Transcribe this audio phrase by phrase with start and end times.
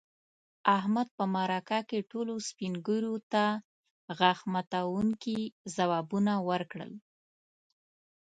[0.77, 3.43] احمد په مرکه کې ټولو سپین ږیرو ته
[4.17, 5.39] غاښ ماتونکي
[5.75, 6.91] ځوابوه ورکړل.